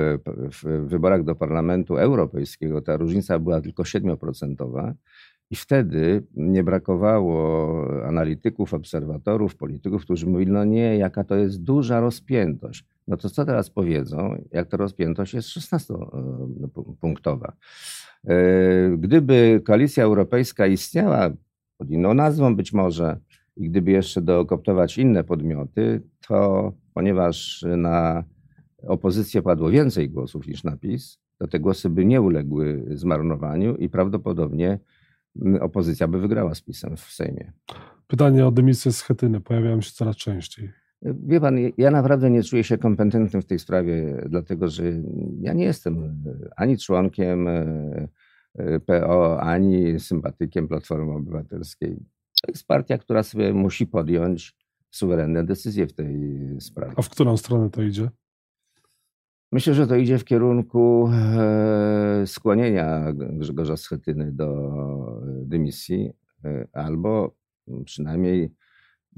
w 0.62 0.88
wyborach 0.88 1.24
do 1.24 1.36
Parlamentu 1.36 1.98
Europejskiego 1.98 2.82
ta 2.82 2.98
różnica 2.98 3.40
była 3.40 3.62
tylko 3.62 3.84
7%. 3.84 4.94
I 5.52 5.56
wtedy 5.56 6.24
nie 6.36 6.64
brakowało 6.64 8.06
analityków, 8.06 8.74
obserwatorów, 8.74 9.56
polityków, 9.56 10.02
którzy 10.02 10.28
mówili: 10.28 10.52
No 10.52 10.66
nie, 10.66 10.98
jaka 10.98 11.24
to 11.24 11.36
jest 11.36 11.64
duża 11.64 12.00
rozpiętość. 12.00 12.86
No 13.08 13.18
to 13.18 13.30
co 13.30 13.46
teraz 13.46 13.70
powiedzą, 13.70 14.44
jak 14.52 14.68
ta 14.68 14.78
rozpiętość 14.78 15.34
jest 15.34 15.50
16-punktowa? 15.50 17.52
E, 18.28 18.98
gdyby 18.98 19.62
koalicja 19.66 20.04
europejska 20.04 20.68
istniała 20.68 21.30
pod 21.78 21.90
inną 21.90 22.14
nazwą 22.14 22.56
być 22.56 22.74
może 22.74 23.20
i 23.58 23.70
gdyby 23.70 23.92
jeszcze 23.92 24.22
dookoptować 24.22 24.98
inne 24.98 25.24
podmioty, 25.24 26.02
to 26.28 26.74
ponieważ 26.94 27.66
na 27.78 28.24
opozycję 28.88 29.42
padło 29.42 29.70
więcej 29.70 30.10
głosów 30.10 30.48
niż 30.48 30.64
na 30.64 30.78
PiS, 30.78 31.20
to 31.38 31.48
te 31.48 31.60
głosy 31.60 31.90
by 31.90 32.06
nie 32.06 32.22
uległy 32.22 32.86
zmarnowaniu 32.92 33.76
i 33.76 33.90
prawdopodobnie 33.90 34.80
opozycja 35.62 36.08
by 36.08 36.20
wygrała 36.20 36.56
z 36.56 36.62
PiSem 36.62 36.98
w 36.98 37.00
Sejmie. 37.00 37.52
Pytanie 38.08 38.48
o 38.48 38.52
dymisję 38.52 38.92
z 38.92 39.02
Chetyny 39.02 39.42
pojawiają 39.42 39.82
się 39.82 39.92
coraz 39.92 40.16
częściej. 40.16 40.85
Wie 41.02 41.40
pan, 41.40 41.58
ja 41.78 41.92
naprawdę 41.92 42.30
nie 42.30 42.44
czuję 42.44 42.64
się 42.64 42.78
kompetentnym 42.78 43.42
w 43.42 43.46
tej 43.46 43.60
sprawie, 43.60 44.24
dlatego 44.30 44.68
że 44.68 44.84
ja 45.42 45.54
nie 45.54 45.66
jestem 45.66 46.04
e, 46.04 46.10
ani 46.56 46.78
członkiem 46.78 47.48
e, 47.48 48.08
e, 48.54 48.80
PO, 48.80 49.42
ani 49.42 50.00
sympatykiem 50.00 50.68
Platformy 50.68 51.14
Obywatelskiej. 51.14 51.98
To 52.42 52.52
jest 52.52 52.68
partia, 52.68 52.98
która 52.98 53.24
sobie 53.24 53.54
musi 53.54 53.88
podjąć 53.88 54.56
suwerenne 54.92 55.44
decyzje 55.44 55.88
w 55.88 55.94
tej 55.94 56.40
sprawie. 56.60 56.94
A 56.98 57.02
w 57.02 57.10
którą 57.10 57.38
stronę 57.38 57.70
to 57.70 57.82
idzie? 57.82 58.10
Myślę, 59.52 59.74
że 59.74 59.88
to 59.88 59.96
idzie 59.96 60.18
w 60.18 60.26
kierunku 60.26 61.10
skłonienia 62.26 63.14
Grzegorza 63.14 63.78
Schetyny 63.78 64.32
do 64.32 64.72
dymisji, 65.26 66.12
albo 66.74 67.36
przynajmniej 67.86 68.52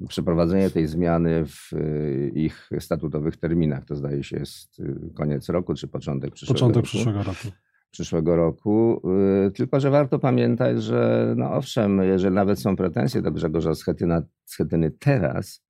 przeprowadzenie 0.09 0.69
tej 0.69 0.87
zmiany 0.87 1.45
w 1.45 1.73
y, 1.73 2.31
ich 2.35 2.69
statutowych 2.79 3.37
terminach. 3.37 3.85
To 3.85 3.95
zdaje 3.95 4.23
się 4.23 4.37
jest 4.37 4.79
y, 4.79 5.13
koniec 5.15 5.49
roku 5.49 5.73
czy 5.73 5.87
początek 5.87 6.33
przyszłego 6.33 6.53
początek 6.53 6.75
roku. 6.75 6.87
przyszłego 6.87 7.23
roku. 7.23 7.47
Przyszłego 7.91 8.35
roku. 8.35 9.01
Y, 9.47 9.51
tylko, 9.51 9.79
że 9.79 9.89
warto 9.89 10.19
pamiętać, 10.19 10.83
że 10.83 11.33
no 11.37 11.53
owszem, 11.53 12.01
jeżeli 12.01 12.35
nawet 12.35 12.59
są 12.59 12.75
pretensje 12.75 13.21
do 13.21 13.31
Grzegorza 13.31 13.75
Schetyna, 13.75 14.21
Schetyny 14.45 14.91
teraz, 14.91 15.63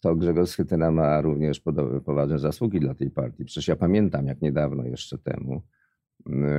to 0.00 0.16
Grzegorz 0.16 0.48
Schetyna 0.48 0.90
ma 0.90 1.20
również 1.20 1.62
poważne 2.04 2.38
zasługi 2.38 2.80
dla 2.80 2.94
tej 2.94 3.10
partii. 3.10 3.44
Przecież 3.44 3.68
ja 3.68 3.76
pamiętam, 3.76 4.26
jak 4.26 4.42
niedawno 4.42 4.84
jeszcze 4.84 5.18
temu 5.18 5.62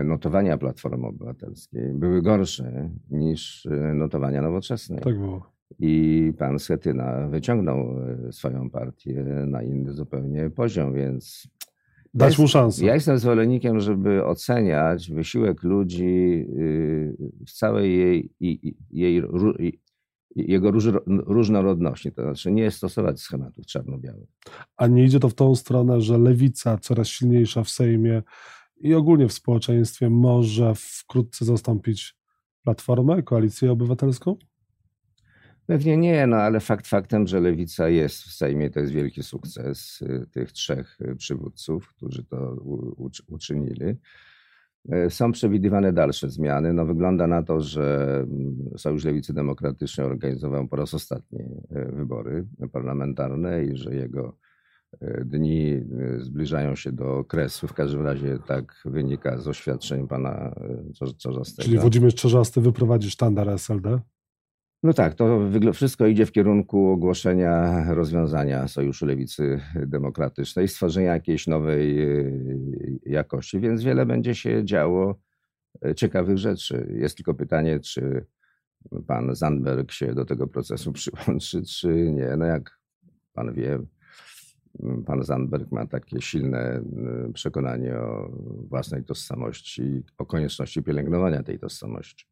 notowania 0.04 0.58
Platformy 0.58 1.08
Obywatelskiej 1.08 1.94
były 1.94 2.22
gorsze 2.22 2.90
niż 3.10 3.68
notowania 3.94 4.42
nowoczesnej. 4.42 5.00
Tak 5.00 5.18
było. 5.18 5.59
I 5.80 6.34
pan 6.38 6.60
Schetyna 6.60 7.28
wyciągnął 7.28 7.96
e, 8.28 8.32
swoją 8.32 8.70
partię 8.70 9.24
na 9.48 9.64
inny 9.64 9.94
zupełnie 9.94 10.50
poziom, 10.50 10.94
więc. 10.94 11.48
Dać 12.14 12.40
mu 12.40 12.48
szansę. 12.48 12.86
Ja 12.86 12.94
jestem 12.94 13.18
zwolennikiem, 13.18 13.80
żeby 13.80 14.26
oceniać 14.26 15.12
wysiłek 15.12 15.64
ludzi 15.64 16.46
y, 16.58 17.18
w 17.48 17.52
całej 17.52 17.98
jej, 17.98 18.34
jej, 18.92 19.24
jego 20.36 20.72
różnorodności, 21.08 22.12
to 22.12 22.22
znaczy 22.22 22.52
nie 22.52 22.72
stosować 22.72 23.22
schematów 23.22 23.66
czarno-białych. 23.66 24.30
A 24.78 24.88
nie 24.88 25.06
idzie 25.06 25.20
to 25.20 25.30
w 25.30 25.34
tą 25.34 25.56
stronę, 25.56 26.02
że 26.02 26.18
lewica 26.18 26.78
coraz 26.78 27.08
silniejsza 27.08 27.64
w 27.64 27.70
Sejmie 27.70 28.24
i 28.82 28.94
ogólnie 28.94 29.28
w 29.28 29.34
społeczeństwie 29.34 30.10
może 30.10 30.74
wkrótce 30.76 31.46
zastąpić 31.46 32.16
Platformę, 32.64 33.24
Koalicję 33.24 33.72
Obywatelską? 33.72 34.38
Pewnie 35.70 35.98
nie, 35.98 36.28
no 36.28 36.38
ale 36.38 36.60
fakt 36.60 36.88
faktem, 36.88 37.28
że 37.28 37.40
lewica 37.40 37.90
jest 37.90 38.24
w 38.24 38.34
Sejmie, 38.34 38.70
to 38.70 38.80
jest 38.80 38.92
wielki 38.92 39.24
sukces 39.24 40.02
y, 40.02 40.26
tych 40.32 40.52
trzech 40.52 40.98
y, 41.02 41.16
przywódców, 41.16 41.88
którzy 41.88 42.24
to 42.24 42.56
uczynili. 43.28 43.96
Y, 44.94 45.10
są 45.10 45.32
przewidywane 45.32 45.94
dalsze 45.94 46.30
zmiany. 46.30 46.74
No, 46.74 46.86
wygląda 46.86 47.28
na 47.28 47.44
to, 47.44 47.62
że 47.62 48.16
mm, 48.24 48.78
Sojusz 48.78 49.04
Lewicy 49.04 49.34
Demokratycznej 49.34 50.08
organizował 50.08 50.68
po 50.68 50.76
raz 50.76 50.94
ostatni 50.94 51.40
wybory 51.70 52.46
parlamentarne 52.72 53.66
i 53.66 53.78
że 53.78 53.96
jego 53.96 54.38
dni 55.26 55.82
zbliżają 56.18 56.76
się 56.76 56.92
do 56.92 57.24
kresu. 57.24 57.68
W 57.68 57.74
każdym 57.74 58.02
razie 58.06 58.40
tak 58.48 58.82
wynika 58.86 59.38
z 59.38 59.48
oświadczeń 59.48 60.08
pana 60.08 60.56
Czarzastego. 61.18 61.66
Czyli 61.66 61.78
Włodzimierz 61.78 62.16
Czarzasty 62.16 62.62
wyprowadzi 62.62 63.12
sztandar 63.12 63.50
SLD? 63.50 64.00
No 64.84 64.94
tak, 64.94 65.14
to 65.14 65.40
wszystko 65.74 66.08
idzie 66.08 66.26
w 66.26 66.32
kierunku 66.32 66.88
ogłoszenia 66.88 67.84
rozwiązania 67.94 68.68
Sojuszu 68.68 69.06
Lewicy 69.06 69.62
Demokratycznej, 69.76 70.68
stworzenia 70.68 71.14
jakiejś 71.14 71.48
nowej 71.48 72.02
y, 72.02 73.00
jakości, 73.06 73.60
więc 73.60 73.84
wiele 73.84 74.06
będzie 74.06 74.36
się 74.36 74.66
działo 74.66 75.20
y, 75.86 75.96
ciekawych 75.96 76.38
rzeczy. 76.38 76.94
Jest 76.96 77.18
tylko 77.18 77.34
pytanie, 77.34 77.80
czy 77.80 78.26
pan 79.08 79.36
Zandberg 79.36 79.92
się 79.92 80.14
do 80.14 80.26
tego 80.26 80.48
procesu 80.48 80.94
przyłączy, 81.00 81.62
czy 81.64 82.12
nie. 82.12 82.36
No 82.38 82.46
jak 82.46 82.80
pan 83.34 83.54
wie, 83.54 83.80
pan 85.06 85.24
Zandberg 85.24 85.72
ma 85.72 85.86
takie 85.86 86.22
silne 86.22 86.82
y, 87.30 87.34
przekonanie 87.34 87.98
o 87.98 88.32
własnej 88.70 89.04
tożsamości, 89.04 90.04
o 90.18 90.26
konieczności 90.26 90.84
pielęgnowania 90.84 91.44
tej 91.44 91.60
tożsamości. 91.60 92.26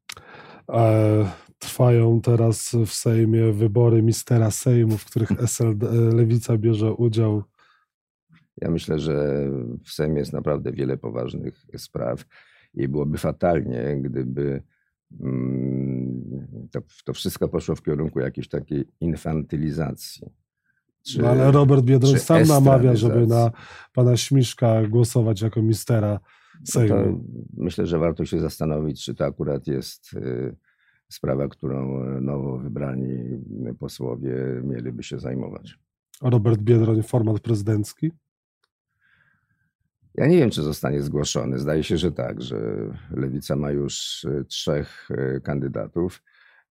E, 0.70 1.26
trwają 1.60 2.22
teraz 2.22 2.76
w 2.86 2.94
Sejmie 2.94 3.52
wybory 3.54 4.04
mistera 4.04 4.52
Sejmu, 4.52 4.98
w 4.98 5.06
których 5.06 5.32
SLD, 5.32 5.92
Lewica 5.92 6.58
bierze 6.58 6.94
udział. 6.94 7.44
Ja 8.62 8.72
myślę, 8.72 9.00
że 9.00 9.48
w 9.84 9.92
Sejmie 9.92 10.20
jest 10.20 10.34
naprawdę 10.34 10.72
wiele 10.72 10.98
poważnych 10.98 11.66
spraw 11.78 12.26
i 12.74 12.88
byłoby 12.88 13.18
fatalnie, 13.18 13.98
gdyby 14.02 14.64
mm, 15.22 16.48
to, 16.72 16.82
to 17.06 17.14
wszystko 17.14 17.48
poszło 17.48 17.76
w 17.76 17.82
kierunku 17.82 18.20
jakiejś 18.20 18.48
takiej 18.48 18.86
infantylizacji. 19.00 20.28
Czy, 21.06 21.22
no 21.22 21.30
ale 21.30 21.52
Robert 21.52 21.84
Biedroń 21.84 22.20
sam 22.20 22.44
namawia, 22.44 22.96
żeby 22.96 23.28
na 23.28 23.52
pana 23.94 24.18
Śmiszka 24.18 24.88
głosować 24.88 25.42
jako 25.42 25.62
mistera 25.62 26.20
Sejmu. 26.64 27.24
myślę, 27.58 27.86
że 27.86 28.00
warto 28.00 28.26
się 28.26 28.40
zastanowić, 28.40 29.06
czy 29.06 29.16
to 29.16 29.26
akurat 29.26 29.68
jest 29.68 30.14
y, 30.14 30.56
sprawa, 31.10 31.48
którą 31.48 32.04
y, 32.18 32.22
nowo 32.22 32.58
wybrani 32.58 33.44
posłowie 33.80 34.36
mieliby 34.64 35.04
się 35.04 35.20
zajmować. 35.20 35.80
Robert 36.22 36.62
Biedroń, 36.62 37.04
format 37.04 37.40
prezydencki? 37.40 38.12
Ja 40.16 40.28
nie 40.28 40.38
wiem, 40.38 40.50
czy 40.50 40.62
zostanie 40.62 41.02
zgłoszony. 41.02 41.60
Zdaje 41.60 41.84
się, 41.84 41.98
że 41.98 42.12
tak, 42.12 42.42
że 42.42 42.58
Lewica 43.12 43.56
ma 43.56 43.72
już 43.72 44.24
y, 44.24 44.46
trzech 44.46 45.10
kandydatów. 45.44 46.24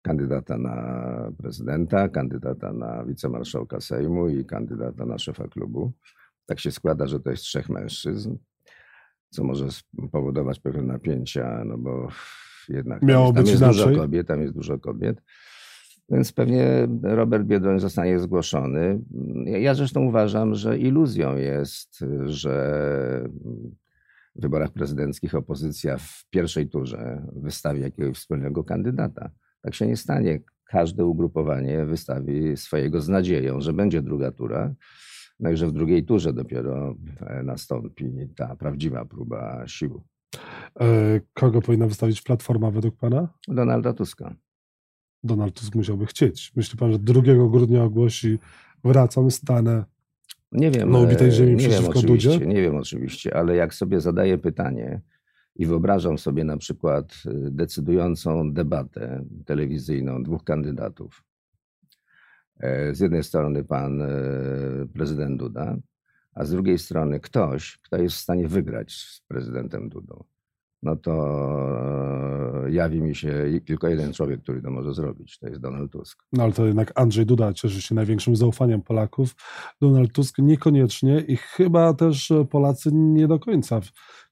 Kandydata 0.03 0.59
na 0.59 1.33
prezydenta, 1.39 2.09
kandydata 2.09 2.73
na 2.73 3.05
wicemarszałka 3.05 3.81
Sejmu 3.81 4.29
i 4.29 4.45
kandydata 4.45 5.07
na 5.07 5.19
szefa 5.19 5.49
klubu. 5.49 5.93
Tak 6.47 6.61
się 6.61 6.71
składa, 6.71 7.07
że 7.07 7.21
to 7.21 7.31
jest 7.31 7.43
trzech 7.43 7.69
mężczyzn 7.69 8.37
co 9.31 9.45
może 9.45 9.67
spowodować 9.71 10.61
pewne 10.61 10.83
napięcia, 10.83 11.65
no 11.65 11.79
bo 11.79 12.09
jednak 12.69 13.03
Miało 13.03 13.33
tam, 13.33 13.47
jest 13.47 13.59
inaczej. 13.59 13.85
dużo 13.85 14.01
kobiet, 14.01 14.29
tam 14.29 14.43
jest 14.43 14.55
dużo 14.55 14.79
kobiet. 14.79 15.23
Więc 16.11 16.33
pewnie 16.33 16.89
Robert 17.03 17.45
Biedroń 17.45 17.81
zostanie 17.81 18.19
zgłoszony. 18.19 19.01
Ja 19.45 19.75
zresztą 19.75 20.05
uważam, 20.05 20.55
że 20.55 20.79
iluzją 20.79 21.37
jest, 21.37 22.05
że 22.27 23.29
w 24.37 24.41
wyborach 24.41 24.71
prezydenckich 24.71 25.35
opozycja 25.35 25.99
w 25.99 26.25
pierwszej 26.31 26.69
turze 26.69 27.27
wystawi 27.37 27.81
jakiegoś 27.81 28.17
wspólnego 28.17 28.65
kandydata. 28.65 29.31
Tak 29.63 29.75
się 29.75 29.87
nie 29.87 29.97
stanie. 29.97 30.41
Każde 30.65 31.05
ugrupowanie 31.05 31.87
wystawi 31.87 32.57
swojego 32.57 33.01
z 33.01 33.09
nadzieją, 33.09 33.61
że 33.61 33.73
będzie 33.73 34.03
druga 34.03 34.33
tura. 34.33 34.75
No 35.41 35.51
i 35.51 35.57
że 35.57 35.67
w 35.67 35.73
drugiej 35.73 36.05
turze 36.05 36.33
dopiero 36.33 36.97
e, 37.21 37.43
nastąpi 37.43 38.29
ta 38.37 38.57
prawdziwa 38.57 39.05
próba 39.05 39.69
sił. 39.69 40.03
E, 40.81 41.21
kogo 41.35 41.63
powinna 41.63 41.87
wystawić 41.87 42.23
Platforma 42.23 42.71
według 42.71 42.97
Pana? 42.97 43.29
Donalda 43.49 43.93
Tuska. 43.93 44.35
Donald 45.25 45.55
Tusk 45.55 45.75
musiałby 45.75 46.07
chcieć. 46.07 46.53
Myśli 46.57 46.79
Pan, 46.79 46.93
że 46.93 46.99
2 46.99 47.23
grudnia 47.51 47.85
ogłosi 47.85 48.39
wracam, 48.85 49.31
stanę 49.31 49.85
nie 50.53 50.71
wiem, 50.71 50.91
na 50.91 50.99
ubitej 50.99 51.33
ziemi 51.33 51.57
nie 51.57 51.69
wiem, 51.69 51.85
oczywiście, 51.89 52.29
Dudzie? 52.31 52.47
Nie 52.47 52.63
wiem 52.63 52.77
oczywiście, 52.77 53.37
ale 53.37 53.57
jak 53.57 53.75
sobie 53.75 54.01
zadaję 54.01 54.39
pytanie 54.39 55.01
i 55.57 55.67
wyobrażam 55.67 56.19
sobie 56.19 56.45
na 56.45 56.57
przykład 56.57 57.15
decydującą 57.51 58.53
debatę 58.53 59.25
telewizyjną 59.45 60.23
dwóch 60.23 60.45
kandydatów. 60.45 61.25
E, 62.61 62.95
Z 62.95 63.01
jednej 63.01 63.25
strony 63.25 63.65
pan 63.65 64.03
e, 64.03 64.07
prezydent 64.95 65.39
Duda, 65.39 65.77
a 66.35 66.45
z 66.45 66.51
drugiej 66.51 66.79
strony 66.79 67.21
ktoś, 67.21 67.79
kto 67.79 67.97
jest 67.97 68.17
w 68.17 68.21
stanie 68.21 68.49
wygrać 68.49 68.93
z 68.93 69.21
prezydentem 69.29 69.89
Dudą. 69.89 70.25
No 70.83 70.97
to 70.97 71.13
e, 72.67 72.71
jawi 72.71 73.01
mi 73.01 73.15
się 73.15 73.45
tylko 73.67 73.89
jeden 73.89 74.13
człowiek, 74.13 74.43
który 74.43 74.63
to 74.63 74.71
może 74.71 74.95
zrobić. 74.95 75.39
To 75.39 75.49
jest 75.49 75.61
Donald 75.61 75.93
Tusk. 75.93 76.23
No 76.33 76.43
ale 76.43 76.53
to 76.53 76.67
jednak 76.67 76.93
Andrzej 76.95 77.27
Duda 77.27 77.53
cieszy 77.53 77.83
się 77.83 77.95
największym 77.95 78.37
zaufaniem 78.37 78.83
Polaków. 78.83 79.35
Donald 79.81 80.13
Tusk 80.13 80.39
niekoniecznie 80.39 81.21
i 81.21 81.37
chyba 81.37 81.95
też 81.95 82.33
Polacy 82.51 82.91
nie 82.93 83.29
do 83.29 83.39
końca 83.39 83.81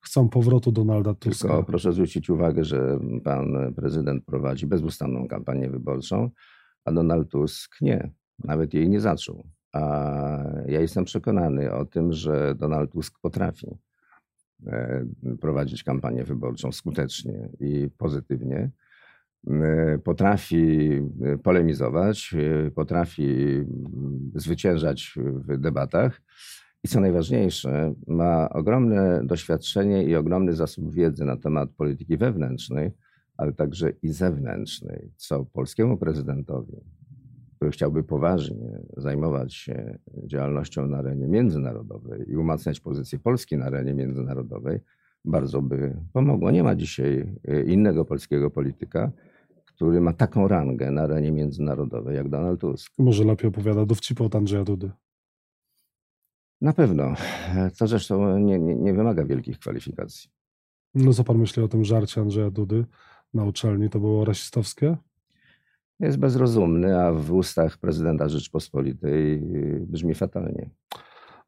chcą 0.01 0.29
powrotu 0.29 0.73
Donalda 0.73 1.15
Tuska. 1.15 1.49
Tylko 1.49 1.65
proszę 1.65 1.93
zwrócić 1.93 2.31
uwagę, 2.31 2.65
że 2.65 2.99
pan 3.25 3.75
prezydent 3.75 4.25
prowadzi 4.25 4.67
bezustanną 4.67 5.29
kampanię 5.29 5.71
wyborczą, 5.71 6.31
a 6.85 6.93
Donald 6.93 7.31
Tusk 7.31 7.81
nie. 7.81 8.11
Nawet 8.45 8.75
jej 8.75 8.89
nie 8.89 9.01
zaczął. 9.01 9.45
A 9.73 9.81
ja 10.67 10.81
jestem 10.81 11.05
przekonany 11.05 11.73
o 11.73 11.85
tym, 11.85 12.13
że 12.13 12.55
Donald 12.55 12.93
Tusk 12.93 13.19
potrafi 13.21 13.79
e, 14.67 15.07
prowadzić 15.41 15.85
kampanię 15.85 16.25
wyborczą 16.25 16.73
skutecznie 16.73 17.49
i 17.61 17.91
pozytywnie. 17.99 18.71
E, 19.51 19.99
Potrafi 19.99 20.91
e, 21.23 21.39
polemizować, 21.39 22.35
potrafi 22.75 23.61
zwyciężać 24.35 25.15
w 25.17 25.59
debatach 25.59 26.21
i 26.85 26.89
co 26.89 27.01
najważniejsze, 27.01 27.95
ma 28.07 28.49
ogromne 28.49 29.21
doświadczenie 29.25 30.05
i 30.05 30.17
ogromny 30.17 30.53
zasób 30.53 30.95
wiedzy 30.95 31.25
na 31.25 31.37
temat 31.37 31.71
polityki 31.71 32.17
wewnętrznej, 32.17 32.91
ale 33.37 33.53
także 33.53 33.93
i 34.03 34.09
zewnętrznej, 34.09 35.11
co 35.17 35.45
polskiemu 35.45 35.97
prezydentowi, 35.97 36.77
który 37.57 37.71
chciałby 37.71 38.03
poważnie 38.03 38.79
zajmować 38.97 39.55
się 39.55 39.99
działalnością 40.27 40.87
na 40.87 40.99
arenie 40.99 41.29
międzynarodowej 41.29 42.31
i 42.31 42.37
umacniać 42.37 42.81
pozycję 42.81 43.19
Polski 43.19 43.57
na 43.57 43.65
arenie 43.65 43.95
międzynarodowej, 43.95 44.81
bardzo 45.25 45.63
by 45.63 45.97
pomogło. 46.13 46.51
Nie 46.51 46.63
ma 46.63 46.75
dzisiaj 46.75 47.35
e, 47.49 47.63
innego 47.63 48.05
polskiego 48.05 48.51
polityka, 48.51 49.13
który 49.65 50.01
ma 50.01 50.13
taką 50.13 50.49
rangę 50.49 50.91
na 50.91 51.03
arenie 51.03 51.33
międzynarodowej 51.33 52.17
jak 52.17 52.29
Donald 52.29 52.61
Tusk. 52.61 52.93
Może 52.99 53.25
lepiej 53.25 53.49
opowiada 53.49 53.87
dowcipy 53.87 54.25
od 54.25 54.35
Andrzeja 54.35 54.65
Dudy. 54.65 54.91
Na 56.61 56.73
pewno. 56.73 57.15
To 57.79 57.87
zresztą 57.87 58.39
nie, 58.39 58.59
nie, 58.59 58.75
nie 58.75 58.95
wymaga 58.95 59.25
wielkich 59.25 59.59
kwalifikacji. 59.59 60.31
No 60.95 61.13
co 61.13 61.25
pan 61.25 61.39
myśli 61.39 61.63
o 61.63 61.69
tym 61.69 61.85
żarcie 61.85 62.21
Andrzeja 62.21 62.51
Dudy 62.51 62.85
na 63.35 63.45
uczelni? 63.45 63.91
To 63.91 64.01
było 64.01 64.25
rasistowskie? 64.25 64.97
Jest 66.01 66.19
bezrozumny, 66.19 67.01
a 67.01 67.13
w 67.13 67.33
ustach 67.33 67.79
prezydenta 67.79 68.29
Rzeczpospolitej 68.29 69.35
y, 69.35 69.87
brzmi 69.89 70.15
fatalnie. 70.15 70.71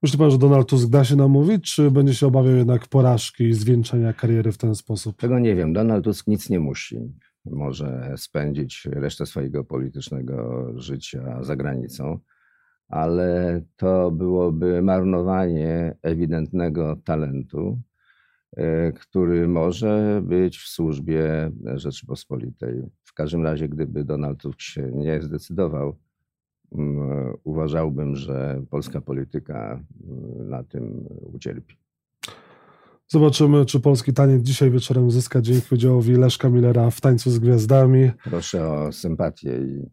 Myśli 0.02 0.18
pan, 0.18 0.30
że 0.30 0.38
Donald 0.38 0.68
Tusk 0.68 0.88
da 0.88 1.04
się 1.04 1.16
namówić, 1.16 1.74
czy 1.74 1.90
będzie 1.90 2.14
się 2.14 2.26
obawiał 2.26 2.56
jednak 2.56 2.88
porażki 2.88 3.44
i 3.44 3.54
zwieńczenia 3.54 4.12
kariery 4.12 4.52
w 4.52 4.58
ten 4.58 4.74
sposób? 4.74 5.16
Tego 5.16 5.38
nie 5.38 5.54
wiem. 5.54 5.72
Donald 5.72 6.04
Tusk 6.04 6.26
nic 6.26 6.50
nie 6.50 6.60
musi. 6.60 6.98
Może 7.44 8.14
spędzić 8.16 8.88
resztę 8.92 9.26
swojego 9.26 9.64
politycznego 9.64 10.66
życia 10.76 11.38
za 11.42 11.56
granicą, 11.56 12.18
ale 12.88 13.60
to 13.76 14.10
byłoby 14.10 14.82
marnowanie 14.82 15.96
ewidentnego 16.02 16.96
talentu, 17.04 17.80
który 19.00 19.48
może 19.48 20.22
być 20.24 20.58
w 20.58 20.68
służbie 20.68 21.50
Rzeczypospolitej. 21.74 22.82
W 23.04 23.14
każdym 23.14 23.42
razie, 23.44 23.68
gdyby 23.68 24.04
Donald 24.04 24.40
Tusk 24.40 24.60
się 24.60 24.90
nie 24.94 25.22
zdecydował, 25.22 25.96
mm, 26.72 27.34
uważałbym, 27.44 28.16
że 28.16 28.62
polska 28.70 29.00
polityka 29.00 29.84
mm, 30.08 30.48
na 30.48 30.64
tym 30.64 31.06
ucierpi. 31.32 31.76
Zobaczymy, 33.08 33.64
czy 33.64 33.80
polski 33.80 34.12
taniec 34.12 34.42
dzisiaj 34.42 34.70
wieczorem 34.70 35.10
zyska 35.10 35.40
dzięki 35.40 35.74
udziałowi 35.74 36.12
Leszka 36.12 36.48
Millera 36.48 36.90
w 36.90 37.00
Tańcu 37.00 37.30
z 37.30 37.38
Gwiazdami. 37.38 38.10
Proszę 38.24 38.68
o 38.68 38.92
sympatię 38.92 39.58
i, 39.58 39.90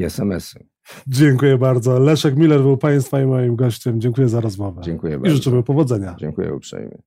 i 0.00 0.04
SMS-y. 0.04 0.66
Dziękuję 1.06 1.58
bardzo. 1.58 1.98
Leszek 1.98 2.36
Miller 2.36 2.60
był 2.60 2.76
Państwa 2.76 3.20
i 3.20 3.26
moim 3.26 3.56
gościem. 3.56 4.00
Dziękuję 4.00 4.28
za 4.28 4.40
rozmowę. 4.40 4.82
Dziękuję 4.84 5.14
I 5.14 5.18
bardzo. 5.18 5.36
życzymy 5.36 5.62
powodzenia. 5.62 6.16
Dziękuję 6.18 6.54
uprzejmie. 6.54 6.98